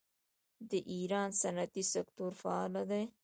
د 0.69 0.71
ایران 0.93 1.29
صنعتي 1.41 1.83
سکتور 1.93 2.31
فعال 2.41 2.73
دی. 2.91 3.03